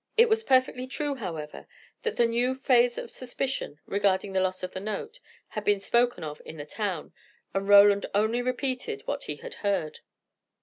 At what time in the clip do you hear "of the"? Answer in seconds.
4.63-4.79